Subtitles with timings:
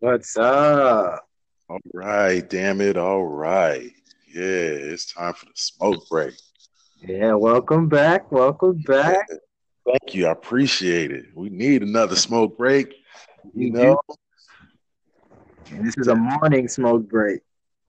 [0.00, 1.28] What's up?
[1.68, 2.96] All right, damn it.
[2.96, 3.90] All right.
[4.32, 6.34] Yeah, it's time for the smoke break.
[7.06, 8.32] Yeah, welcome back.
[8.32, 9.26] Welcome back.
[9.86, 10.26] Thank you.
[10.26, 11.26] I appreciate it.
[11.34, 12.94] We need another smoke break.
[13.54, 14.00] You You know?
[15.70, 17.40] This is a morning smoke break.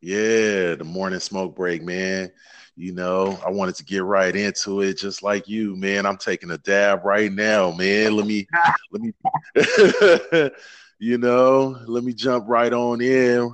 [0.02, 2.32] Yeah, the morning smoke break, man.
[2.76, 6.06] You know, I wanted to get right into it just like you, man.
[6.06, 8.18] I'm taking a dab right now, man.
[8.18, 8.48] Let me
[8.92, 9.14] let me
[11.00, 13.54] you know, let me jump right on in.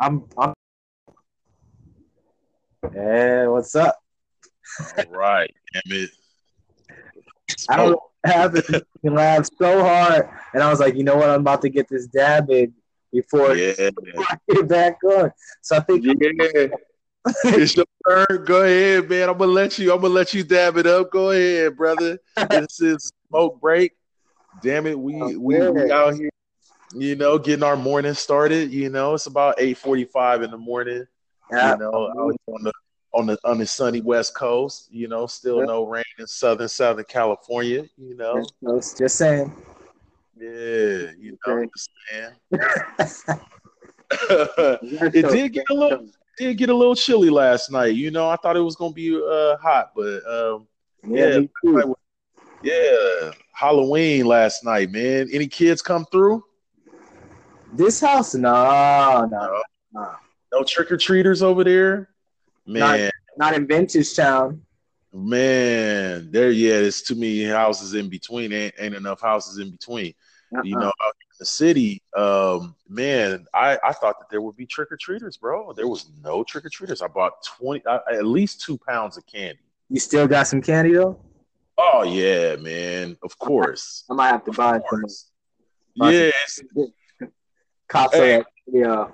[0.00, 0.52] I'm, I'm
[2.92, 3.96] Hey, what's up?
[4.98, 6.10] All right, damn it.
[7.68, 8.84] I don't know what happened.
[9.02, 10.28] Laughed so hard.
[10.52, 11.30] And I was like, you know what?
[11.30, 12.72] I'm about to get this dab in
[13.12, 13.72] before Yeah.
[14.18, 15.30] I get back on.
[15.60, 16.66] So I think Yeah.
[17.44, 18.44] It's your turn.
[18.44, 19.28] Go ahead, man.
[19.28, 19.92] I'm gonna let you.
[19.92, 21.12] I'm gonna let you dab it up.
[21.12, 22.18] Go ahead, brother.
[22.50, 23.92] This is smoke break.
[24.60, 26.30] Damn it, we oh, we, we out here.
[26.94, 28.72] You know, getting our morning started.
[28.72, 31.06] You know, it's about eight forty-five in the morning.
[31.50, 31.72] Yeah.
[31.72, 32.72] You know, out on the
[33.12, 34.88] on the on the sunny West Coast.
[34.92, 35.66] You know, still Yeah.
[35.66, 37.84] no rain in Southern Southern California.
[37.96, 39.52] You know, just saying.
[40.36, 41.10] yeah.
[41.18, 42.28] You know, Okay.
[44.30, 46.06] it did get a little
[46.38, 47.94] did get a little chilly last night.
[47.94, 50.66] You know, I thought it was gonna be uh hot, but um
[51.06, 51.82] Yeah, Yeah.
[52.62, 55.28] yeah, Halloween last night, man.
[55.32, 56.44] Any kids come through?
[57.72, 60.10] This house, no, no, no.
[60.52, 62.10] No trick or treaters over there?
[62.66, 64.60] Man, Not in Vintage Town.
[65.12, 68.52] man, there yeah, there's too many houses in between.
[68.52, 70.12] Ain't, ain't enough houses in between.
[70.62, 70.82] You Uh-uh.
[70.84, 74.92] know, out in the city, um, man, I, I thought that there would be trick
[74.92, 75.72] or treaters, bro.
[75.72, 77.00] There was no trick or treaters.
[77.00, 79.60] I bought twenty, uh, at least two pounds of candy.
[79.88, 81.18] You still got some candy though?
[81.78, 83.16] Oh yeah, man.
[83.22, 84.04] Of course.
[84.10, 84.82] I might have to Of buy some.
[84.82, 85.30] course.
[85.96, 86.60] Buy some- Yes,
[87.88, 88.36] Cops Hey.
[88.36, 89.08] are yeah.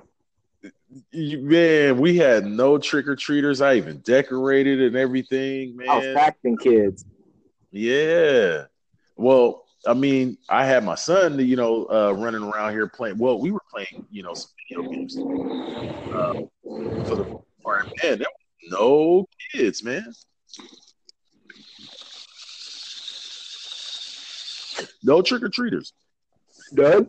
[1.11, 1.99] you- man.
[1.99, 3.61] We had no trick or treaters.
[3.61, 7.05] I even decorated and everything, I was acting kids.
[7.71, 8.65] Yeah.
[9.17, 13.19] Well, I mean, I had my son, you know, uh, running around here playing.
[13.19, 17.87] Well, we were playing, you know, some video games uh, for the part.
[18.03, 20.13] Man, there was no kids, man.
[25.03, 25.93] No trick or treaters.
[26.75, 27.09] Done?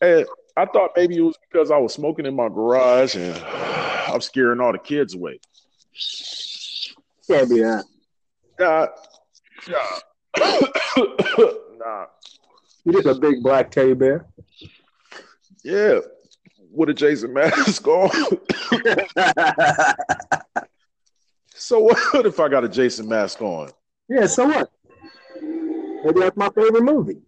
[0.00, 3.36] And I thought maybe it was because I was smoking in my garage and
[4.08, 5.40] I'm scaring all the kids away.
[7.26, 7.84] Can't be that.
[8.58, 8.86] Nah,
[9.68, 10.00] nah,
[11.78, 12.06] nah.
[12.84, 14.26] You just a big black teddy bear.
[15.62, 16.00] Yeah,
[16.70, 18.10] with a Jason mask on.
[21.54, 23.70] so what if I got a Jason mask on?
[24.08, 24.70] yeah, so what?
[26.04, 27.18] Maybe that's my favorite movie.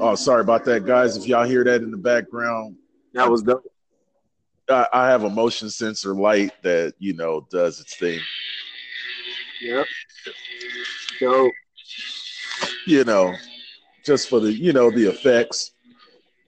[0.00, 1.16] Oh, sorry about that, guys.
[1.16, 2.76] If y'all hear that in the background,
[3.12, 3.64] That was dope.
[4.68, 8.20] I, I have a motion sensor light that you know does its thing.
[9.60, 9.86] Yep.
[11.20, 11.52] Dope.
[12.86, 13.34] You know,
[14.04, 15.72] just for the you know the effects.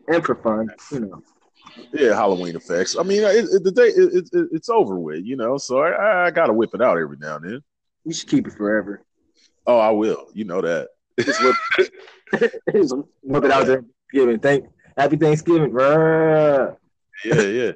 [0.09, 1.23] And for fun, you know.
[1.93, 2.97] Yeah, Halloween effects.
[2.97, 5.59] I mean, it, it, the day it, it, it's over with, you know.
[5.59, 7.61] So I, I gotta whip it out every now and then.
[8.05, 9.05] You should keep it forever.
[9.67, 10.29] Oh, I will.
[10.33, 10.89] You know that.
[11.21, 11.93] Just whip, just
[13.23, 13.85] whip it out there.
[14.13, 14.41] Thanksgiving.
[14.41, 14.67] Thank
[14.97, 15.71] Happy Thanksgiving.
[15.71, 16.77] Bruh.
[17.25, 17.73] Yeah, yeah.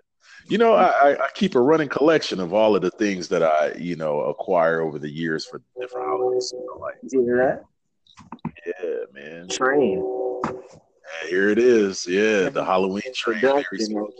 [0.48, 3.72] You know, I, I, keep a running collection of all of the things that I,
[3.78, 6.52] you know, acquire over the years for different holidays.
[6.52, 7.64] You know, like, hear
[8.66, 9.48] yeah, man.
[9.48, 10.04] Train.
[10.44, 12.06] Yeah, here it is.
[12.06, 13.40] Yeah, the Halloween train.
[13.40, 14.10] Smooth.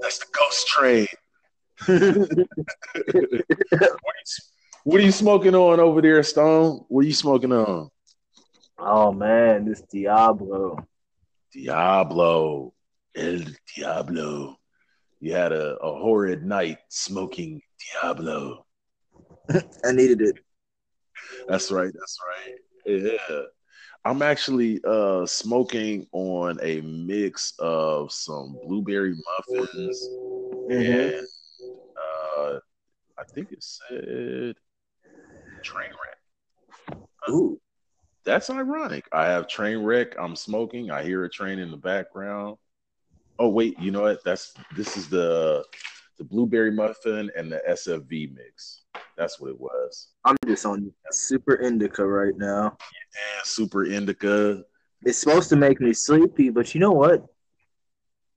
[0.00, 1.06] That's the ghost train.
[1.86, 1.98] what,
[3.08, 3.40] are you,
[4.84, 6.84] what are you smoking on over there, Stone?
[6.88, 7.90] What are you smoking on?
[8.78, 10.78] Oh man, this Diablo.
[11.52, 12.72] Diablo.
[13.14, 13.40] El
[13.74, 14.56] Diablo.
[15.20, 17.62] You had a, a horrid night smoking
[18.02, 18.66] Diablo.
[19.84, 20.36] I needed it.
[21.48, 21.92] That's right.
[21.92, 22.58] That's right.
[23.02, 23.42] Yeah.
[24.04, 30.08] I'm actually uh smoking on a mix of some blueberry muffins
[30.70, 31.16] Mhm.
[31.18, 31.26] and
[31.96, 32.58] uh
[33.18, 34.56] I think it said
[35.62, 36.98] train wreck.
[37.30, 37.58] Ooh.
[38.26, 39.08] That's ironic.
[39.12, 40.16] I have train wreck.
[40.18, 40.90] I'm smoking.
[40.90, 42.56] I hear a train in the background.
[43.38, 44.22] Oh wait, you know what?
[44.24, 45.64] That's this is the
[46.18, 48.82] the blueberry muffin and the SFV mix.
[49.16, 50.08] That's what it was.
[50.24, 52.76] I'm just on super indica right now.
[53.14, 54.64] Yeah, super indica.
[55.04, 57.24] It's supposed to make me sleepy, but you know what?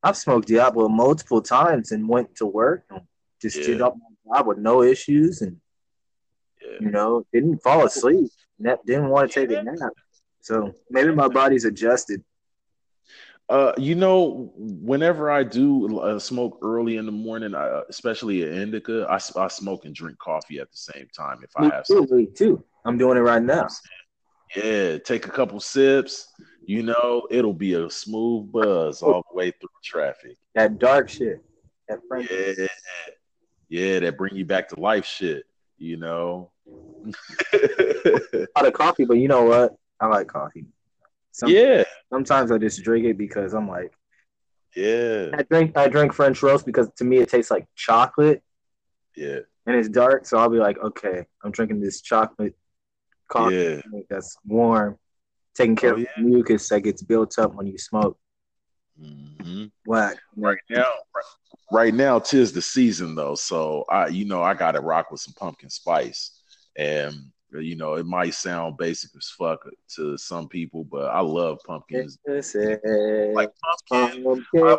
[0.03, 3.01] I've smoked Diablo multiple times and went to work and
[3.41, 3.65] just Yeah.
[3.65, 3.95] did up
[4.25, 5.59] my job with no issues and
[6.61, 6.77] Yeah.
[6.81, 8.29] you know didn't fall asleep.
[8.61, 9.91] Didn't want to take a nap.
[10.41, 12.23] So maybe my body's adjusted.
[13.49, 18.53] Uh, you know, whenever I do uh, smoke early in the morning, uh, especially an
[18.53, 21.85] indica, I, I smoke and drink coffee at the same time if I Me have
[21.85, 22.17] too, something.
[22.17, 22.63] me too.
[22.85, 23.67] I'm doing it right now.
[24.55, 26.31] Yeah, take a couple sips.
[26.63, 30.37] You know, it'll be a smooth buzz all the way through traffic.
[30.53, 31.43] That dark shit.
[31.87, 32.29] That French.
[32.29, 32.67] Yeah,
[33.69, 35.45] yeah, that bring you back to life shit.
[35.79, 36.51] You know.
[38.55, 39.75] lot of coffee, but you know what?
[39.99, 40.65] I like coffee.
[41.31, 43.93] Some, yeah, Sometimes I just drink it because I'm like,
[44.75, 48.43] yeah, I drink I drink French roast because to me it tastes like chocolate
[49.15, 50.25] yeah, and it's dark.
[50.25, 52.55] So I'll be like, okay, I'm drinking this chocolate
[53.27, 54.01] coffee yeah.
[54.09, 54.97] that's warm,
[55.55, 56.07] taking care Oh, of yeah.
[56.17, 58.17] the mucus that gets built up when you smoke.
[58.99, 60.17] hmm Whack.
[60.35, 60.91] Right now,
[61.71, 63.35] right now, tis the season though.
[63.35, 66.38] So I, you know, I got to rock with some pumpkin spice,
[66.75, 67.15] and
[67.51, 72.19] you know, it might sound basic as fuck to some people, but I love pumpkins.
[72.25, 73.49] Like
[73.89, 74.77] pumpkin, pumpkin I-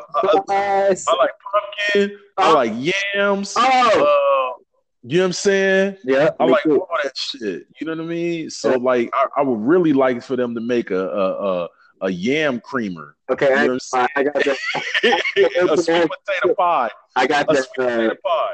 [0.49, 0.97] I-.
[1.09, 2.19] I like pumpkin.
[2.37, 2.73] I like
[3.15, 3.55] yams.
[3.57, 4.63] Oh, Uh,
[5.03, 5.97] you know what I'm saying?
[6.05, 6.31] yeah.
[6.39, 6.81] I like too.
[6.83, 7.65] all that shit.
[7.81, 8.51] You know what I mean?
[8.51, 8.77] So Yeah.
[8.77, 11.69] like, I, I would really like for them to make a a, a,
[12.03, 14.53] a yam creamer, Okay, I, You know what I got the
[15.73, 18.53] a sweet potato pie, I got a the sweet potato uh, pie.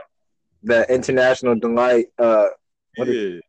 [0.63, 2.47] the international delight uh
[2.97, 3.41] What Yeah,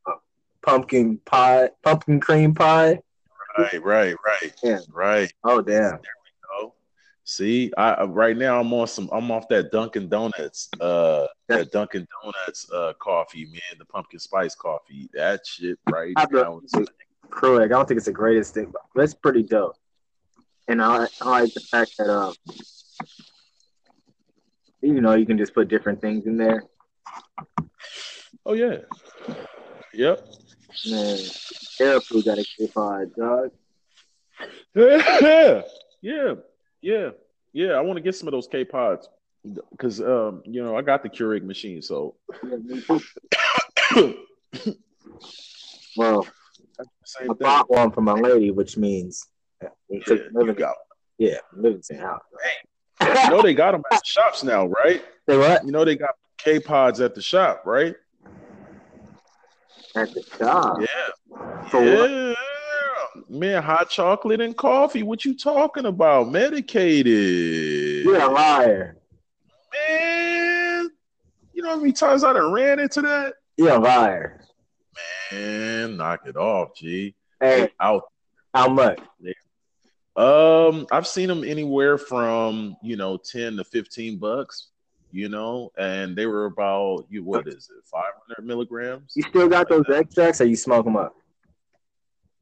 [0.62, 3.00] pumpkin pie, pumpkin cream pie.
[3.58, 4.80] right, right, right, Yeah.
[4.92, 5.32] right.
[5.44, 6.00] Oh damn.
[6.60, 6.74] Oh,
[7.24, 9.10] see, I right now I'm on some.
[9.12, 10.70] I'm off that Dunkin' Donuts.
[10.82, 13.78] Uh, that Dunkin' Donuts uh coffee, man.
[13.80, 15.10] The pumpkin spice coffee.
[15.14, 16.60] That shit right I now.
[16.64, 16.88] is-
[17.30, 17.64] Kruger.
[17.64, 19.76] I don't think it's the greatest thing, but it's pretty dope.
[20.70, 22.34] And I, I like the fact that um,
[24.82, 26.64] you know, you can just put different things in there.
[28.48, 28.78] Oh yeah.
[29.94, 30.26] Yep.
[30.90, 31.18] Man,
[32.00, 32.74] food got a good
[33.18, 33.52] dog.
[34.74, 35.62] yeah,
[36.02, 36.34] yeah,
[36.82, 37.10] yeah,
[37.52, 37.72] yeah.
[37.72, 39.10] I want to get some of those K pods
[39.72, 42.16] because um, you know I got the Keurig machine, so
[43.96, 44.12] Yeah.
[45.98, 46.28] Well,
[47.20, 49.28] I bought one for my lady, which means
[49.62, 50.76] Yeah, because living, got.
[51.18, 52.22] yeah, living in house.
[53.02, 55.04] You know they got them at the shops now, right?
[55.28, 55.66] Say what?
[55.66, 57.96] You know they got K pods at the shop, right?
[59.98, 60.78] At the shop.
[60.80, 62.34] Yeah, For yeah.
[63.30, 65.02] Man, hot chocolate and coffee.
[65.02, 66.30] What you talking about?
[66.32, 68.06] Medicated.
[68.06, 68.98] You're a liar.
[69.74, 70.90] Man,
[71.54, 73.34] you know how many times I done ran into that?
[73.58, 74.42] You're a liar.
[75.32, 77.16] Man, knock it off, G.
[77.40, 78.04] Hey, Out.
[78.54, 79.00] how much?
[80.16, 84.70] Um, I've seen them anywhere from you know ten to fifteen bucks.
[85.12, 87.24] You know, and they were about you.
[87.24, 87.84] What is it?
[87.86, 89.14] Five hundred milligrams.
[89.16, 91.16] You still got those extracts, or you smoke them up?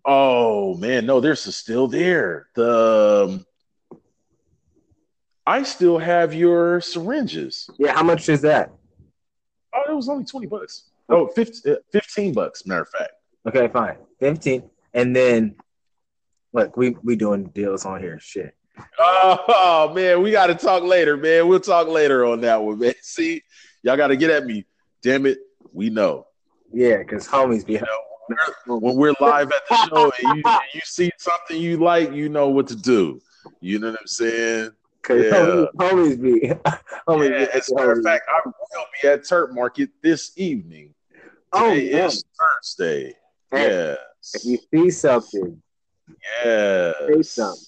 [0.04, 2.48] Oh man, no, there's still there.
[2.56, 3.46] The um,
[5.48, 7.70] I still have your syringes.
[7.78, 8.72] Yeah, how much is that?
[9.74, 10.90] Oh, it was only 20 bucks.
[11.10, 13.12] Oh, 15, uh, 15 bucks, matter of fact.
[13.48, 13.98] Okay, fine.
[14.20, 14.64] 15.
[14.94, 15.56] And then
[16.54, 18.20] look, we we doing deals on here.
[18.20, 18.56] Shit.
[19.00, 21.48] Oh, man, we got to talk later, man.
[21.48, 22.94] We'll talk later on that one, man.
[23.02, 23.42] See,
[23.84, 24.66] y'all got to get at me.
[25.02, 25.40] Damn it,
[25.74, 26.28] we know.
[26.74, 30.62] Yeah, because homies be You know, when we're live at the show and you, and
[30.74, 33.22] you see something you like, you know what to do.
[33.62, 34.72] You know what I'm saying?
[35.04, 35.66] cause Yeah.
[35.78, 36.40] homies, be
[37.08, 40.32] homies Yeah, be as a matter of fact, I will be at Turp Market this
[40.36, 40.96] evening.
[41.54, 42.08] Oh, Today yeah.
[42.08, 43.14] is Thursday.
[43.52, 44.32] Hey, Yes.
[44.34, 45.62] if you see something,
[46.44, 46.96] Yes.
[47.08, 47.64] Say something.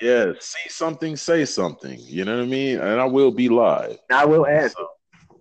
[0.00, 1.98] Yeah, see something, say something.
[2.00, 2.78] You know what I mean?
[2.80, 3.98] And I will be live.
[4.10, 4.74] I will answer.
[4.78, 4.88] So,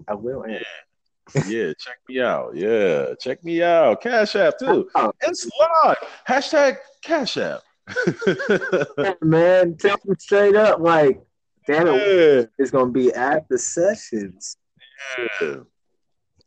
[0.08, 1.48] I will answer.
[1.48, 2.56] yeah, check me out.
[2.56, 4.02] Yeah, check me out.
[4.02, 4.90] Cash App too.
[4.96, 5.48] Oh, It's
[5.86, 5.98] live.
[6.28, 7.62] Hashtag Cash App.
[9.22, 11.22] man, tell them straight up, like,
[11.68, 14.58] damn it, yeah, it's gonna be at the sessions,
[15.18, 15.56] yeah,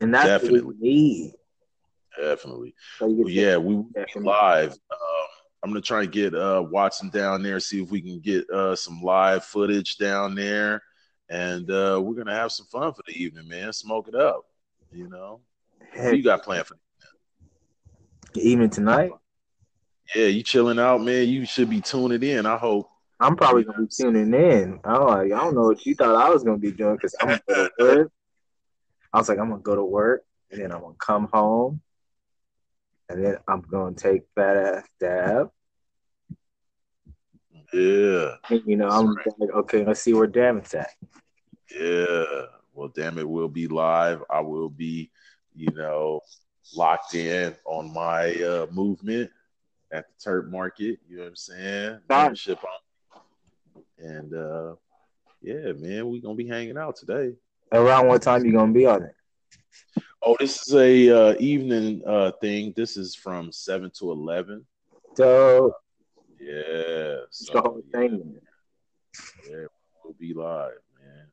[0.01, 0.61] and that's Definitely.
[0.63, 1.35] what we need.
[2.21, 2.75] definitely.
[2.99, 4.73] So Well, yeah, we will be live.
[4.73, 4.79] Um,
[5.63, 8.75] I'm gonna try and get uh, Watson down there, see if we can get uh,
[8.75, 10.83] some live footage down there,
[11.29, 13.73] and uh, we're gonna have some fun for the evening, man.
[13.73, 14.45] Smoke it up,
[14.91, 15.41] you know.
[15.79, 16.75] What Heck, you got planned for?
[18.35, 18.53] The evening?
[18.53, 19.13] Even tonight.
[20.17, 21.29] Yeah, you chilling out, man.
[21.29, 22.45] You should be tuning in.
[22.45, 22.89] I hope.
[23.21, 24.81] I'm probably gonna be tuning in.
[24.85, 27.69] I don't know what you thought I was gonna be doing because I'm gonna go
[27.69, 28.13] to work.
[29.13, 31.81] I was like, I'm gonna go to work and then I'm gonna come home
[33.13, 35.51] and then I'm gonna take fat ass dab.
[37.73, 40.91] Yeah, And, you know, I'm That's like, okay, let's see where damn it's at.
[41.75, 42.25] yeah.
[42.75, 44.23] Well, damn it, we'll be live.
[44.31, 45.11] I will be,
[45.55, 46.21] you know,
[46.75, 49.31] locked in on my uh, movement
[49.91, 50.99] at the Turp Market.
[51.09, 51.99] You know what I'm saying?
[52.09, 54.75] Membership on And uh
[55.43, 57.35] yeah, man, we gonna be hanging out today.
[57.73, 59.15] Around what time you gonna be on it?
[60.23, 62.73] Oh, this is a uh, evening uh thing.
[62.77, 64.65] This is from seven to eleven.
[65.17, 65.75] So
[66.39, 68.41] Yeah, so, the whole yeah, thing.
[69.49, 69.67] yeah,
[70.05, 71.27] we'll be live, man.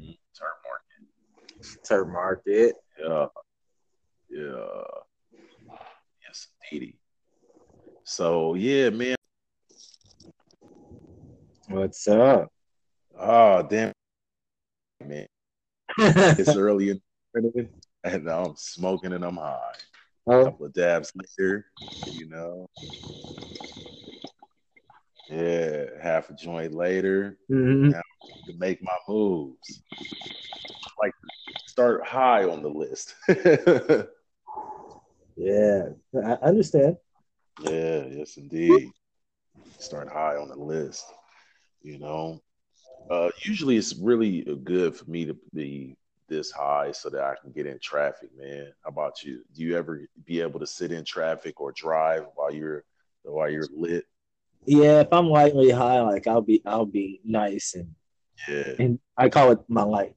[0.00, 0.18] Mhm.
[0.36, 1.84] Turn market.
[1.84, 2.74] Turf market.
[2.98, 3.26] Yeah.
[4.28, 4.84] Yeah.
[6.26, 6.98] Yes, indeedy.
[8.04, 9.16] So yeah, man.
[11.68, 12.52] What's up?
[13.18, 13.92] Oh damn
[15.06, 15.26] man.
[16.38, 17.00] It's early in
[17.34, 17.68] the morning
[18.04, 19.72] and I'm smoking and I'm high.
[20.26, 21.66] A couple of dabs later,
[22.12, 22.68] you know.
[25.28, 27.92] Yeah, half a joint later mhm.
[27.92, 29.82] to make my moves.
[31.00, 31.12] Like
[31.66, 33.14] start high on the list.
[35.36, 36.96] yeah, I understand.
[37.60, 38.90] Yeah, yes, indeed.
[39.78, 41.04] Start high on the list.
[41.82, 42.40] You know,
[43.08, 45.96] uh, usually it's really good for me to be
[46.28, 48.72] this high so that I can get in traffic, man.
[48.82, 49.42] How about you?
[49.54, 52.84] Do you ever be able to sit in traffic or drive while you're
[53.22, 54.04] while you're lit?
[54.64, 57.94] Yeah, if I'm lightly high, like I'll be, I'll be nice and
[58.48, 60.14] Yeah, and I call it my like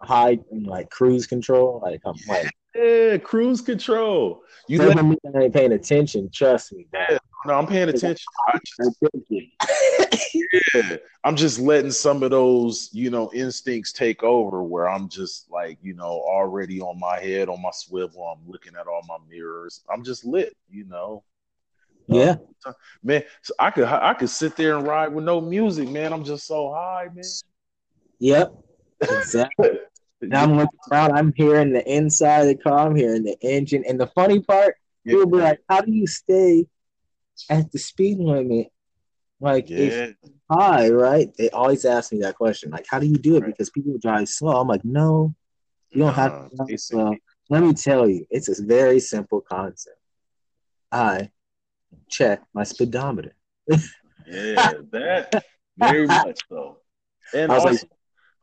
[0.00, 1.80] high and like cruise control.
[1.82, 3.16] Like I'm like, yeah.
[3.18, 4.42] Cruise control.
[4.68, 6.30] You let, doesn't I ain't paying attention.
[6.32, 6.86] Trust me.
[6.92, 8.26] yeah, no, I'm paying attention.
[8.48, 9.02] I just,
[10.74, 15.50] yeah, I'm just letting some of those, you know, instincts take over where I'm just
[15.50, 18.22] like, you know, already on my head, on my swivel.
[18.22, 19.82] I'm looking at all my mirrors.
[19.92, 21.24] I'm just lit, you know.
[22.10, 22.36] Uh, yeah,
[23.02, 26.12] Man, so I could I could sit there and ride with no music, man.
[26.12, 27.24] I'm just so high, man.
[28.18, 28.52] yep,
[29.00, 29.70] exactly.
[30.22, 31.12] And I'm looking around.
[31.12, 32.86] I'm hearing the inside of the car.
[32.86, 33.84] I'm hearing the engine.
[33.86, 36.66] And the funny part, people be like, "How do you stay
[37.50, 38.68] at the speed limit?"
[39.40, 40.06] Like yeah,
[40.50, 41.28] high, right?
[41.36, 42.70] They always ask me that question.
[42.70, 43.40] Like, how do you do it?
[43.42, 43.46] Right.
[43.48, 44.58] Because people drive slow.
[44.60, 45.34] I'm like, no,
[45.90, 47.14] you don't have to drive slow.
[47.50, 49.98] Let me tell you, it's a very simple concept.
[50.90, 51.30] I
[52.08, 53.34] check my speedometer.
[54.26, 55.44] Yeah, that
[55.76, 56.78] very much so.
[57.34, 57.90] And I was also, like-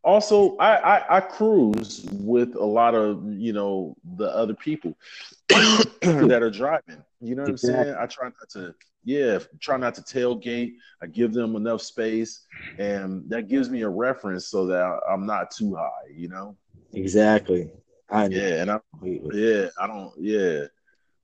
[0.04, 4.98] also I, I I cruise with a lot of you know the other people
[5.50, 7.04] that are driving.
[7.20, 7.96] You know what I'm saying?
[7.98, 10.74] I try not to yeah, try not to tailgate.
[11.02, 12.42] I give them enough space,
[12.78, 16.12] and that gives me a reference so that I'm not too high.
[16.14, 16.56] You know?
[16.94, 17.72] Exactly.
[18.10, 20.66] I know Yeah, and I yeah I don't yeah.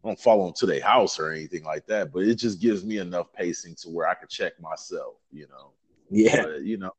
[0.04, 2.86] I don't follow them to their house or anything like that, but it just gives
[2.86, 5.72] me enough pacing to where I could check myself, you know.
[6.10, 6.44] Yeah.
[6.44, 6.92] But, you know,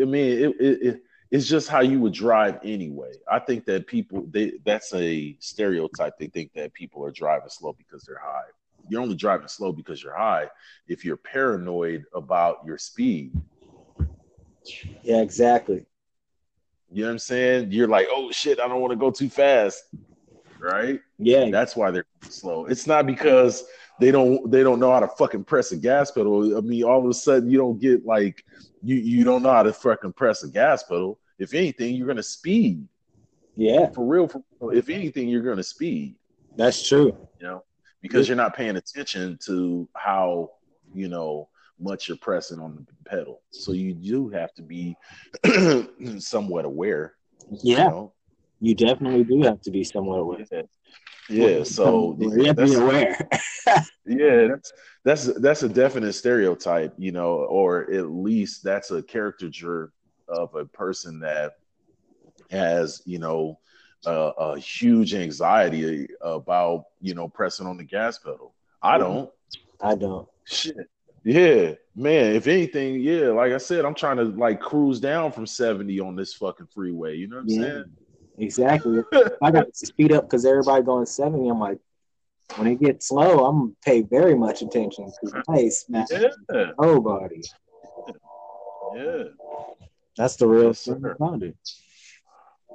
[0.00, 3.12] I mean, it, it, it it's just how you would drive anyway.
[3.30, 6.18] I think that people they that's a stereotype.
[6.18, 8.48] They think that people are driving slow because they're high.
[8.88, 10.48] You're only driving slow because you're high.
[10.86, 13.32] If you're paranoid about your speed,
[15.02, 15.84] Yeah, exactly.
[16.90, 17.72] you know what I'm saying?
[17.72, 19.84] You're like, oh shit, I don't want to go too fast,
[20.58, 21.00] right?
[21.18, 21.50] Yeah.
[21.50, 22.64] That's why they're slow.
[22.66, 23.64] It's not because
[24.00, 26.56] they don't they don't know how to fucking press a gas pedal.
[26.56, 28.44] I mean, all of a sudden you don't get like
[28.82, 31.18] you you don't know how to fucking press a gas pedal.
[31.38, 32.86] If anything, you're gonna speed
[33.56, 33.90] Yeah.
[33.90, 34.28] for real.
[34.28, 34.78] For, real.
[34.78, 36.16] if anything, you're gonna speed.
[36.56, 37.16] That's true.
[37.40, 37.64] You know,
[38.02, 40.50] because you're not paying attention to how
[40.94, 41.48] you know
[41.80, 43.40] much you're pressing on the pedal.
[43.50, 44.96] So you do have to be
[46.18, 47.14] somewhat aware.
[47.62, 47.88] You Yeah.
[47.88, 48.12] know?
[48.60, 50.44] You definitely do have to be somewhat aware.
[50.50, 50.62] Yeah.
[51.28, 51.62] Yeah.
[51.62, 53.28] So to be aware.
[54.06, 54.72] Yeah, that's
[55.04, 59.92] that's that's a definite stereotype, you know, or at least that's a caricature
[60.28, 61.52] of a person that
[62.50, 63.58] has, you know,
[64.06, 68.54] a, a huge anxiety about, you know, pressing on the gas pedal.
[68.80, 69.30] I don't.
[69.82, 70.26] I don't.
[70.44, 70.76] Shit.
[71.24, 72.34] Yeah, man.
[72.34, 76.16] If anything, yeah, like I said, I'm trying to like cruise down from 70 on
[76.16, 77.16] this fucking freeway.
[77.16, 77.60] You know what I'm Yeah.
[77.60, 77.84] saying?
[78.38, 79.02] Exactly.
[79.42, 81.48] I got to speed up because everybody going 70.
[81.48, 81.78] I'm like,
[82.56, 87.42] when it gets slow, I'm gonna pay very much attention because I smash Yeah, nobody.
[88.94, 89.24] yeah.
[90.16, 91.04] That's the real Yes, thing.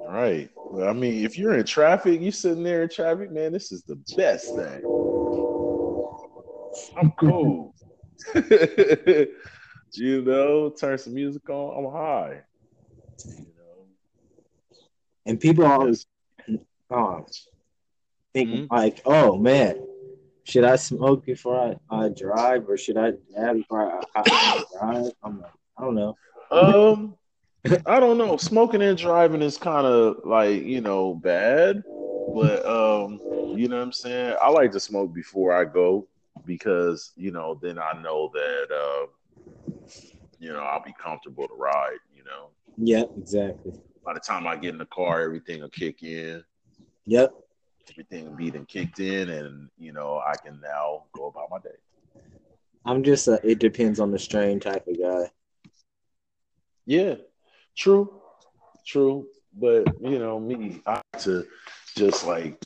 [0.07, 0.49] Right.
[0.55, 3.83] Well, I mean, if you're in traffic, you sitting there in traffic, man, this is
[3.83, 4.83] the best thing.
[6.97, 7.73] I'm cool.
[9.93, 11.85] you know, turn some music on.
[11.85, 12.41] I'm high.
[15.25, 15.31] You know.
[15.31, 16.05] And people always
[16.47, 17.47] Yes.
[18.33, 18.71] thinking Mhm.
[18.71, 19.85] like, oh man,
[20.43, 24.63] should I smoke before I, I drive or should I dab before I, I, I
[24.79, 25.13] drive?
[25.23, 26.17] I'm like, I don't know.
[26.51, 27.17] Um,
[27.85, 28.37] I don't know.
[28.37, 31.83] Smoking and driving is kind of like you know bad,
[32.33, 33.19] but um,
[33.55, 34.35] you know what I'm saying.
[34.41, 36.07] I like to smoke before I go
[36.45, 39.07] because you know then I know that uh,
[40.39, 42.49] you know, I'll be comfortable to ride, you know.
[42.77, 43.73] Yep, exactly.
[44.03, 46.43] By the time I get in the car, everything will kick in.
[47.05, 47.33] Yep.
[47.91, 51.59] Everything will be then kicked in and you know, I can now go about my
[51.59, 51.75] day.
[52.85, 55.31] I'm just a it depends on the strain type of guy.
[56.85, 57.15] Yeah,
[57.77, 58.21] true,
[58.85, 59.27] true.
[59.53, 61.45] But you know, me, I have to
[61.95, 62.61] just like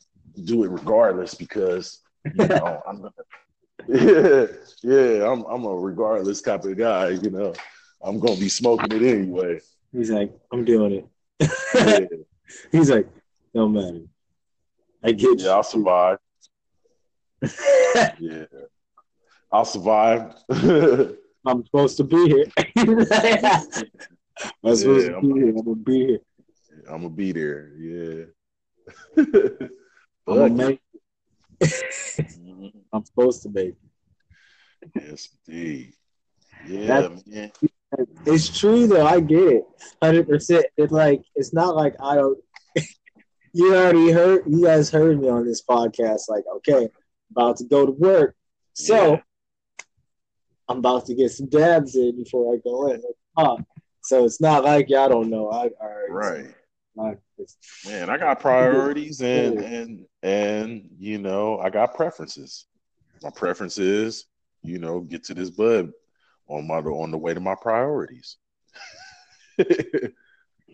[0.46, 2.01] do it regardless because
[2.34, 3.12] you know I'm gonna.
[3.88, 4.48] Yeah,
[4.84, 7.10] yeah, I'm I'm a regardless type of guy.
[7.10, 7.53] You know,
[8.01, 9.60] I'm gonna be smoking it anyway.
[9.91, 10.94] He's like, I'm doing
[11.39, 12.00] Yeah.
[12.72, 13.08] He's like,
[13.53, 14.01] no matter.
[15.03, 16.17] I get yeah I'll survive.
[18.20, 18.46] Yeah,
[19.51, 20.34] I'll survive.
[21.46, 22.46] I'm supposed to be here.
[24.63, 25.50] I'm supposed Yeah, to be here.
[25.50, 26.20] I'm gonna be here.
[26.89, 27.72] I'm gonna be there.
[27.77, 28.25] Yeah.
[29.17, 30.82] I'm gonna make.
[31.60, 32.74] it.
[32.94, 33.75] I'm supposed to make.
[34.96, 35.94] Yes, indeed.
[36.67, 37.51] Yeah, That's- man.
[38.25, 39.06] It's true though.
[39.06, 39.63] I get it,
[40.01, 40.65] hundred percent.
[40.75, 42.38] It's like it's not like I don't.
[43.53, 44.44] you already heard.
[44.48, 46.24] You guys heard me on this podcast.
[46.27, 46.89] Like, okay,
[47.32, 48.36] about to go to work,
[48.74, 49.22] so Yeah.
[50.70, 53.01] I'm about to get some dabs in before I go in.
[53.38, 53.58] Huh.
[54.03, 55.50] So it's not like y'all don't know.
[55.50, 56.56] I already Right.
[56.96, 62.65] Like, it's- Man, I got priorities and and and you know, I got preferences.
[63.24, 64.25] My preference is,
[64.62, 65.91] you know, get to this bud
[66.48, 68.38] on my on the way to my priorities.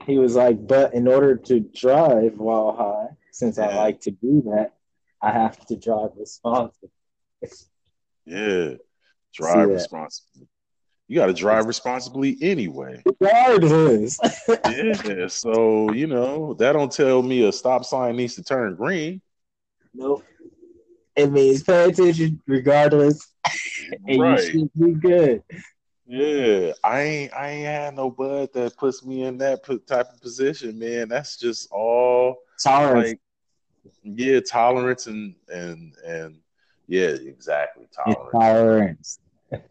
[0.05, 4.41] He was like, but in order to drive while high, since I like to do
[4.47, 4.73] that,
[5.21, 6.89] I have to drive responsibly.
[8.25, 8.73] yeah.
[9.33, 10.47] Drive responsibly.
[11.07, 13.01] You got to drive responsibly anyway.
[13.05, 14.19] Regardless.
[14.65, 15.27] Yeah.
[15.27, 19.21] So, you know, that don't tell me a stop sign needs to turn green.
[19.93, 20.23] nope.
[21.15, 23.27] It means pay attention regardless,
[24.07, 24.53] and Right.
[24.53, 25.43] you should be good.
[26.05, 30.21] Yeah, I ain't I ain't had no bud that puts me in that type of
[30.21, 31.07] position, man.
[31.07, 33.11] That's just all Tolerance.
[33.11, 33.19] like
[34.03, 36.39] yeah, tolerance and and and
[36.87, 37.85] yeah, exactly.
[37.85, 38.31] It's Tolerance.
[38.33, 39.19] tolerance.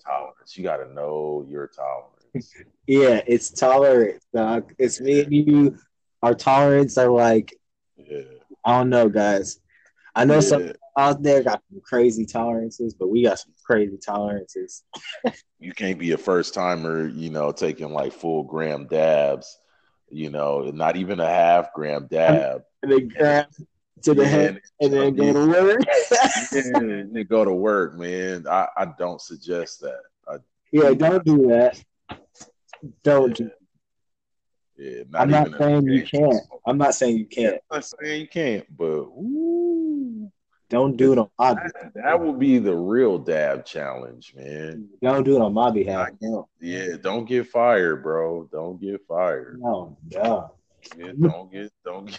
[0.05, 0.57] Tolerance.
[0.57, 2.09] You gotta know your tolerance.
[2.89, 4.75] Yeah, it's tolerance, dog.
[4.77, 5.79] It's me and you.
[6.23, 7.55] Our tolerance are like,
[7.97, 8.23] Yeah.
[8.65, 9.61] I don't know, guys.
[10.17, 10.73] I know some Yeah.
[10.97, 14.85] Out there got some crazy tolerances, but we got some crazy tolerances.
[15.59, 19.59] You can't be a first timer, you know, taking like full gram dabs,
[20.11, 22.63] you know, not even a half gram dab.
[22.83, 23.47] And then grab
[24.03, 25.81] to the head and then go to work.
[26.53, 28.47] yeah, and then go to work, man.
[28.49, 30.01] I, I don't suggest that.
[30.29, 30.37] I,
[30.73, 31.81] yeah, don't do that.
[33.05, 33.51] Don't do
[34.83, 36.43] yeah, not I'm not saying you can't.
[36.67, 37.61] I'm not saying you can't.
[37.71, 39.52] I'm not saying you can't, but ooh,
[40.73, 44.89] Don't do it on my that, that would be the real dab challenge, man.
[45.03, 46.09] don't do it on my behalf.
[46.23, 48.49] No, Yeah, don't get fired, bro.
[48.51, 49.61] Don't get fired.
[49.61, 50.53] no, no.
[50.97, 52.19] Yeah, don't get, don't get.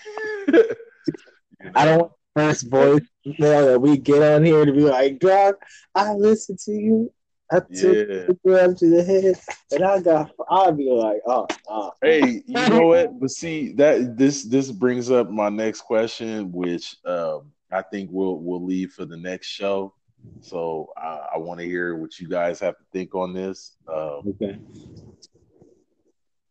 [0.53, 3.01] you I don't want the first voice
[3.39, 5.55] that we get on here to be like, dog,
[5.95, 7.11] I listened to you.
[7.51, 8.27] I took Yeah.
[8.27, 9.35] the grab to the head,
[9.71, 10.31] and I got.
[10.47, 11.91] I'll be like, oh, oh.
[12.03, 13.19] Hey, you know what?
[13.19, 18.37] But see that this this brings up my next question, which um, I think we'll
[18.37, 19.93] we'll leave for the next show.
[20.41, 23.75] So I, I want to hear what you guys have to think on this.
[23.87, 24.57] Um, Okay.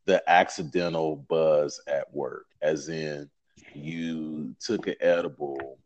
[0.04, 3.30] the accidental buzz at work, as in
[3.74, 5.78] you took an edible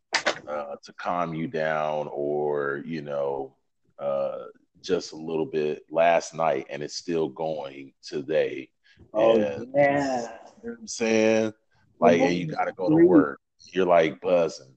[0.48, 3.54] uh, to calm you down, or you know,
[3.98, 4.44] uh,
[4.82, 8.68] just a little bit last night, and it's still going today.
[9.12, 10.32] Oh And- yeah.
[10.62, 11.52] You know what I'm saying?
[12.00, 13.40] Like, and you got to go to work.
[13.72, 14.74] You're like buzzing.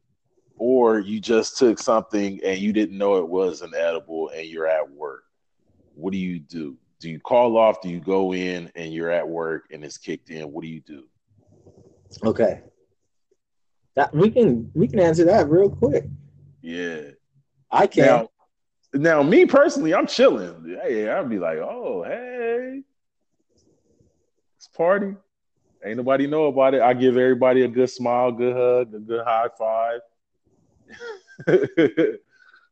[0.60, 4.68] Or you just took something and you didn't know it was an edible and you're
[4.68, 5.24] at work.
[5.96, 6.78] What do you do?
[7.00, 7.82] Do you call off?
[7.82, 10.52] Do you go in and you're at work and it's kicked in?
[10.52, 11.06] What do you do?
[12.26, 12.62] Okay.
[13.96, 16.06] That we can we can answer that real quick.
[16.62, 17.12] Yeah.
[17.72, 18.06] I can.
[18.06, 18.30] Now,
[18.94, 20.78] now, me personally, I'm chilling.
[20.82, 22.82] Hey, I'd be like, oh, hey,
[24.58, 25.16] it's party.
[25.86, 26.82] Ain't nobody know about it.
[26.82, 30.02] I give everybody a good smile, good hug, a good high five.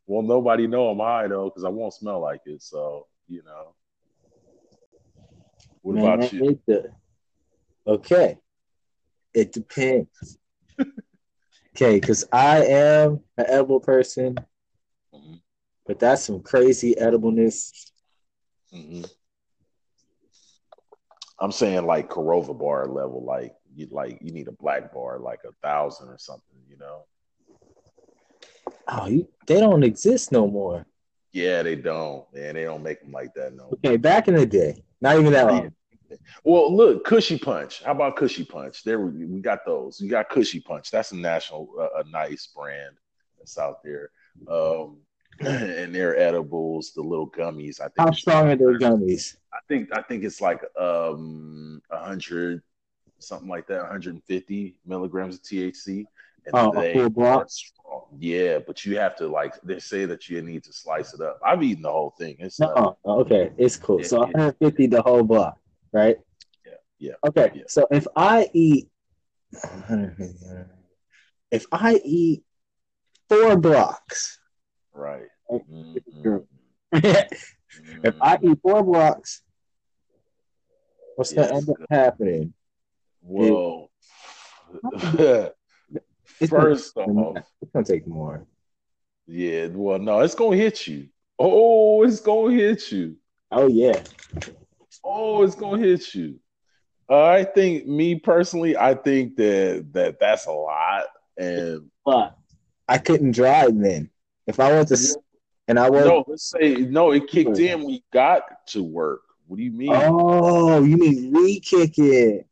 [0.08, 2.62] well, nobody know I'm high though, because I won't smell like it.
[2.62, 3.73] So, you know.
[5.82, 6.60] What Man, about you?
[6.67, 6.91] the-
[7.86, 8.38] okay.
[9.34, 10.38] It depends.
[11.75, 14.36] okay, because I am an edible person,
[15.13, 15.39] Mhm,
[15.86, 17.91] but that's some crazy edibleness.
[18.73, 19.10] mhm.
[21.39, 25.39] I'm saying like Korova bar level, like you like you need a black bar, like
[25.47, 27.06] a thousand or something, you know.
[28.88, 30.86] Oh, you, they don't exist no more.
[31.32, 32.56] Yeah, they don't, man.
[32.56, 33.69] They don't make them like that no.
[33.73, 35.71] Okay, back in the day, not even that long.
[36.43, 37.84] Well, look, Kushy Punch.
[37.84, 38.84] How about Kushy Punch?
[38.84, 40.00] There we, we got those.
[40.00, 40.89] You got Kushy Punch.
[40.89, 42.95] That's a national, uh, a nice brand
[43.38, 44.10] that's out there.
[44.50, 44.97] Um,
[45.41, 47.82] and they're edibles, the little gummies.
[47.82, 48.00] I think.
[48.00, 49.36] How strong are those gummies?
[49.54, 52.62] I think I think it's like um hundred
[53.19, 56.06] something like that, 150 milligrams of THC.
[56.45, 57.41] And Oh, they full block?
[57.41, 57.47] are.
[58.20, 61.39] Yeah, but you have to like they say that you need to slice it up.
[61.46, 62.38] I've eaten the whole thing.
[62.39, 64.04] It's No, okay, it's cool.
[64.04, 64.46] So Yeah, yeah.
[64.46, 65.58] 150 the whole block,
[65.91, 66.17] right?
[66.65, 67.63] Yeah, yeah, Okay, yeah.
[67.67, 68.88] so if I eat,
[71.52, 72.43] if I eat
[73.30, 74.39] four blocks,
[74.93, 75.28] right.
[75.52, 76.46] Mhm.
[76.93, 79.43] if I eat four blocks,
[81.15, 81.50] what's Yes.
[81.50, 82.54] gonna end up happening?
[83.22, 83.89] well,
[86.39, 88.45] It's first gonna, off, it's gonna take more.
[89.28, 91.08] yeah, well, no, it's gonna hit you.
[91.39, 93.15] Oh, it's gonna hit you.
[93.52, 94.02] Oh yeah,
[95.04, 96.39] Oh, it's gonna hit you.
[97.10, 101.06] Uh, I think me personally, I think that that that's a lot,
[101.38, 102.38] and but
[102.88, 104.10] I couldn't drive then.
[104.45, 104.97] If I went to
[105.67, 109.21] and I was no, let's say no, it kicked in when you got to work.
[109.47, 109.91] What do you mean?
[109.93, 112.04] oh, you mean re-kick it?
[112.04, 112.47] It,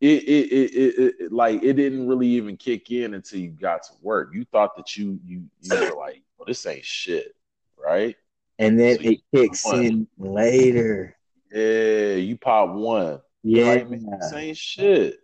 [0.00, 3.92] it, it, it, it, like it didn't really even kick in until you got to
[4.02, 4.30] work.
[4.34, 7.34] You thought that you you you were like, well, this ain't shit,
[7.78, 8.16] right?
[8.58, 9.84] and then So it kicks won.
[9.84, 11.16] in later.
[11.52, 13.20] Yeah, you pop one.
[13.42, 15.20] Yeah, Like, man, this ain't shit.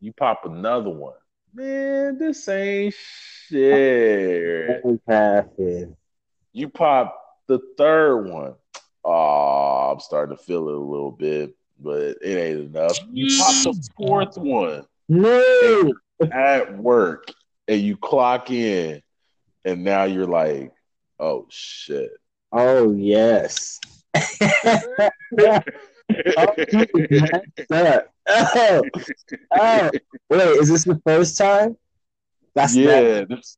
[0.00, 1.14] You pop another one.
[1.54, 4.82] Man, this ain't shit.
[5.06, 5.96] happened.
[6.52, 8.54] You pop the third one.
[9.04, 12.98] Oh, I'm starting to feel it a little bit, but it ain't enough.
[13.10, 14.06] You pop the mm-hmm.
[14.06, 15.92] fourth one No,
[16.30, 17.32] at work
[17.68, 19.02] and you clock in,
[19.64, 20.72] and now you're like,
[21.18, 22.10] oh shit.
[22.52, 23.80] oh yes.
[24.16, 24.80] oh,
[26.56, 28.06] you messed up.
[28.28, 28.82] oh,
[29.52, 29.90] oh,
[30.30, 31.76] wait, is this the first time?
[32.54, 33.56] That's not- yeah, this,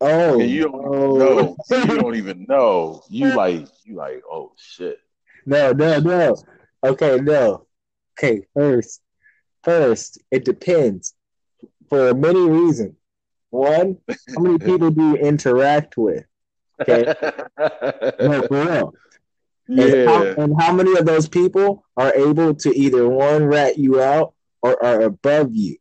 [0.00, 1.16] oh, and you don't no.
[1.18, 1.56] know.
[1.70, 3.02] You don't even know.
[3.08, 4.98] You like, you like, oh shit.
[5.44, 6.36] No, no, no.
[6.84, 7.65] Okay, no.
[8.18, 9.02] Okay, first,
[9.62, 11.14] first, it depends
[11.88, 12.94] for many reasons.
[13.50, 13.98] One,
[14.34, 16.24] how many people do you interact with?
[16.80, 17.04] Okay,
[18.20, 18.94] no, for real.
[19.68, 23.78] And, how, yeah, and how many of those people are able to either one rat
[23.78, 25.76] you out or are above you?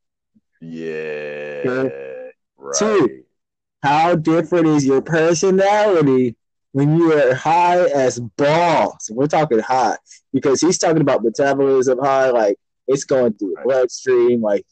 [0.62, 2.80] yeah, right.
[2.80, 3.22] Two.
[3.84, 6.36] How different is your personality
[6.76, 9.10] when you are high as balls?
[9.10, 9.96] We're talking high
[10.34, 13.64] because he's talking about metabolism high, like it's going through the Right.
[13.64, 14.66] bloodstream, like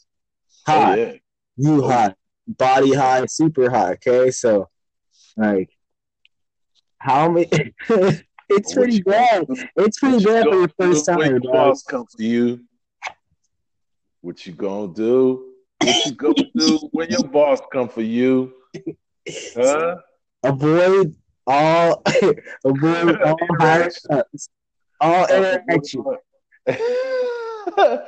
[0.68, 1.14] oh, high, Oh, yeah.
[1.56, 3.94] you Oh, high, body high, super high.
[3.94, 4.68] Okay, so
[5.38, 5.70] like
[6.98, 7.48] how many?
[8.50, 9.46] it's pretty bad.
[9.78, 12.66] It's pretty bad for your first time, your boss come for you?
[14.20, 15.54] What you gonna do?
[15.80, 18.54] What you gonna do when your boss come for you?
[19.56, 19.96] Huh?
[20.44, 21.16] Avoid
[21.48, 22.04] all,
[22.66, 24.12] all high Interaction.
[24.12, 24.50] ups,
[25.02, 26.04] all interaction.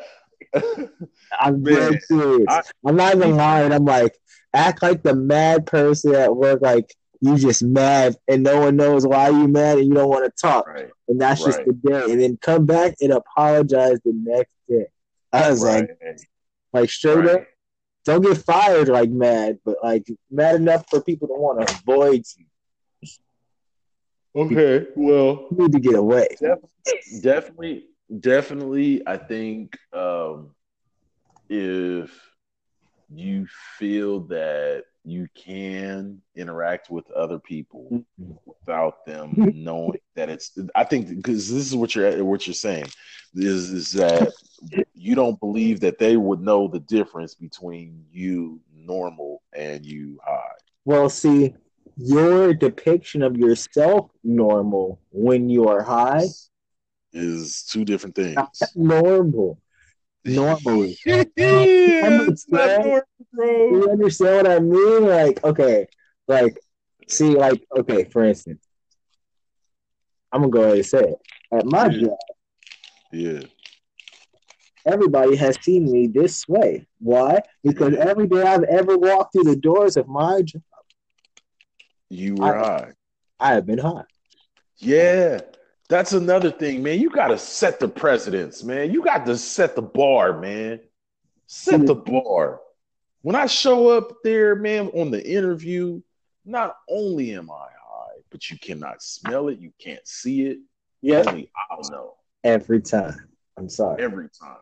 [1.39, 2.45] I'm very serious.
[2.49, 3.71] I- I'm not even lying.
[3.71, 4.17] I'm like,
[4.53, 9.05] act like the mad person at work, like you just mad and no one knows
[9.07, 10.67] why you mad and you don't want to talk.
[10.67, 12.11] right, And that's just the day.
[12.11, 14.85] And then come back and apologize the next day.
[15.33, 16.19] I was right, like,
[16.71, 17.41] like straight up,
[18.05, 22.23] don't get fired like mad, but like mad enough for people to want to avoid
[22.37, 22.45] you.
[24.35, 26.27] Okay, well, You need to get away.
[27.21, 27.85] definitely,
[28.19, 29.01] definitely.
[29.07, 30.51] I think um,
[31.49, 32.11] if
[33.13, 38.03] you feel that you can interact with other people
[38.45, 42.87] without them knowing that it's, I think because this is what you're what you're saying
[43.35, 44.33] is is that
[44.95, 50.41] you don't believe that they would know the difference between you normal and you high.
[50.85, 51.53] Well, see,
[51.97, 56.25] your depiction of yourself normal when you are high,
[57.13, 58.73] Is two different things.
[58.75, 59.59] normal.
[60.23, 60.97] Normally.
[61.05, 62.93] It's not normal, bro.
[63.71, 65.05] You understand what I mean?
[65.05, 65.87] Like, okay,
[66.27, 66.57] like,
[67.07, 68.63] see, like, okay, for instance,
[70.31, 71.19] I'm gonna go ahead and say it.
[71.53, 71.99] At my Yeah.
[71.99, 72.17] job,
[73.11, 73.41] Yeah.
[74.85, 76.87] everybody has seen me this way.
[76.99, 77.39] Why?
[77.63, 77.99] Because Yeah.
[78.09, 80.61] every day I've ever walked through the doors of my job,
[82.15, 82.91] You were I- high.
[83.39, 84.03] I have been high.
[84.77, 85.41] Yeah.
[85.89, 86.99] That's another thing, man.
[86.99, 88.91] You got to set the precedence, man.
[88.91, 90.79] You got to set the bar, man.
[91.47, 92.59] Set the bar.
[93.21, 96.01] When I show up there, man, on the interview,
[96.45, 99.59] not only am I high, but you cannot smell it.
[99.59, 100.57] You can't see it.
[101.01, 103.29] Yeah, Only I'll know every time.
[103.57, 104.01] I'm sorry.
[104.03, 104.57] every time,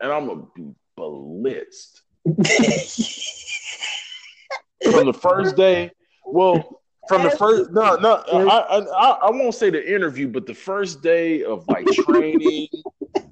[0.00, 2.00] and I'm gonna be blitzed
[4.92, 5.92] from the first day.
[6.32, 10.54] Well, from the first no no I, I I won't say the interview, but the
[10.54, 12.68] first day of like training,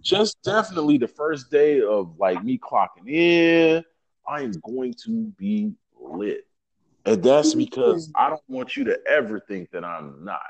[0.02, 3.84] just definitely the first day of like me clocking in,
[4.26, 6.46] I am going to be lit,
[7.04, 10.40] and that's because I don't want you to ever think that I'm not.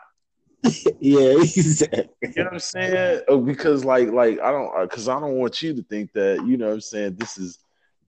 [1.00, 2.08] yeah, exactly.
[2.22, 3.22] You know what I'm saying?
[3.28, 6.56] Oh, because like like I don't because I don't want you to think that you
[6.56, 7.58] know what I'm saying this is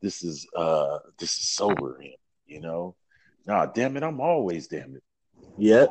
[0.00, 2.14] this is uh this is sobering.
[2.46, 2.94] you know.
[3.48, 5.02] Nah, damn it, I'm always damn it.
[5.56, 5.88] Yep,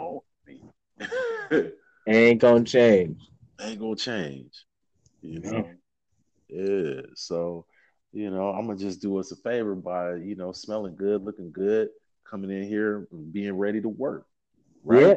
[2.08, 3.20] ain't gonna change.
[3.60, 4.54] Ain't gonna change.
[5.22, 5.68] You know?
[6.50, 7.02] Yeah.
[7.16, 7.66] So,
[8.14, 11.52] you know, I'm gonna just do us a favor by, you know, smelling good, looking
[11.52, 11.90] good,
[12.30, 14.28] coming in here being ready to work.
[14.84, 15.08] Right?
[15.08, 15.16] Yeah,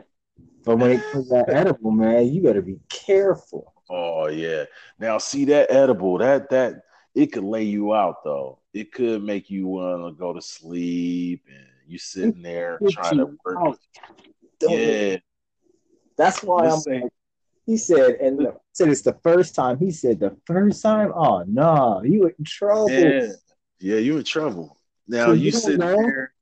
[0.64, 3.74] but when it comes to that edible, man, you better be careful.
[3.90, 4.64] Oh yeah.
[4.98, 8.60] Now see that edible, that that it could lay you out though.
[8.72, 13.36] It could make you want to go to sleep and you sitting there trying to
[13.44, 13.78] work.
[14.62, 15.16] Yeah.
[16.16, 17.00] That's why I'm Listen.
[17.02, 17.12] like,
[17.66, 19.78] he said, and look, said it's the first time.
[19.78, 21.12] He said the first time.
[21.14, 22.90] Oh no, you in trouble.
[22.90, 23.28] Yeah.
[23.80, 24.78] Yeah, you in trouble.
[25.08, 25.96] Now So you you sitting know?
[25.96, 26.32] there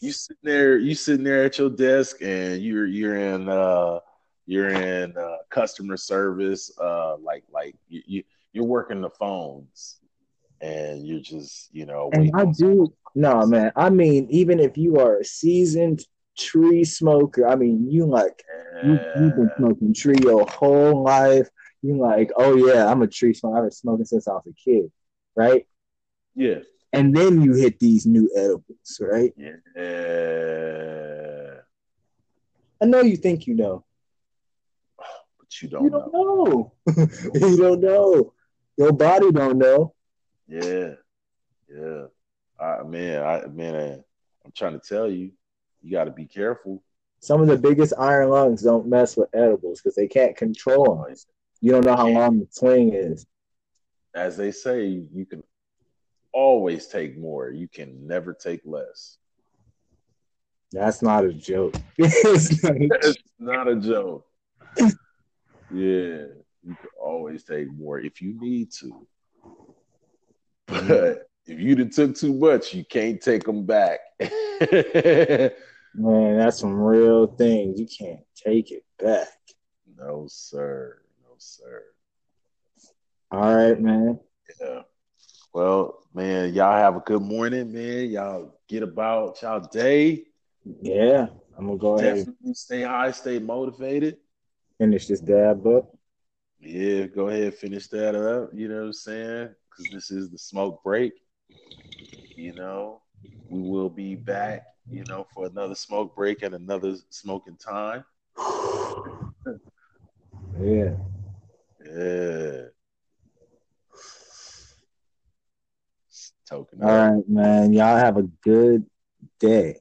[0.00, 3.98] you sitting there you sitting there at your desk and you're you're in uh
[4.46, 8.22] you're in uh customer service uh like like you, you
[8.54, 10.00] you're working the phones
[10.62, 13.72] and you're just you know and I do no man.
[13.76, 16.04] I mean, even if you are a seasoned
[16.38, 18.42] tree smoker, I mean, you like
[18.84, 21.48] you, you've been smoking tree your whole life.
[21.82, 23.58] You like, oh yeah, I'm a tree smoker.
[23.58, 24.90] I've been smoking since I was a kid,
[25.36, 25.66] right?
[26.34, 26.60] yeah
[26.92, 29.32] And then you hit these new edibles, right?
[29.36, 29.56] yeah
[32.80, 33.84] I know you think you know.
[34.96, 36.72] but you don't You don't know.
[37.34, 38.32] you don't know.
[38.76, 39.94] Your body don't know.
[40.48, 40.94] yeah
[41.68, 42.06] yeah
[42.62, 44.04] I man I man
[44.44, 45.32] I'm trying to tell you
[45.82, 46.82] you got to be careful
[47.20, 51.16] Some of the biggest iron lungs don't mess with edibles because they can't control them.
[51.60, 53.26] You don't know how long the swing is.
[54.14, 55.42] as they say, you can
[56.32, 57.50] always take more.
[57.50, 59.18] You can never take less.
[60.72, 61.74] That's not a joke.
[61.98, 62.98] It's not a joke.
[63.02, 64.26] It's not a joke.
[64.78, 64.88] yeah,
[65.70, 69.06] you can always take more if you need to.
[70.68, 70.88] Mm-hmm.
[70.88, 74.00] But if you done took too much, you can't take them back.
[75.94, 77.78] Man, that's some real things.
[77.78, 79.28] You can't take it back.
[79.98, 81.02] no, sir.
[81.22, 81.82] No, sir.
[83.30, 84.18] All right, man.
[84.60, 84.82] Yeah.
[85.52, 88.08] Well, man, y'all have a good morning, man.
[88.08, 90.24] Y'all get about y'all day.
[90.80, 91.26] Yeah,
[91.58, 94.16] I'm gonna go ahead and stay high, stay motivated.
[94.78, 95.94] finish this dab book.
[96.58, 98.50] Yeah, go ahead, finish that up.
[98.54, 99.48] You know what I'm saying?
[99.68, 101.12] Because this is the smoke break.
[102.36, 103.02] You know,
[103.48, 108.04] we will be back, you know, for another smoke break and another smoking time.
[110.60, 110.94] Yeah.
[111.84, 112.62] Yeah.
[116.46, 116.82] Token.
[116.82, 117.72] All right, man.
[117.72, 118.84] Y'all have a good
[119.38, 119.80] day.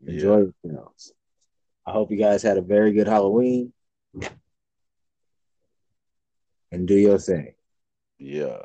[0.00, 0.12] Yeah.
[0.12, 1.12] Enjoy yourselves.
[1.86, 3.72] I hope you guys had a very good Halloween.
[6.70, 7.54] And do your thing.
[8.18, 8.58] Yeah.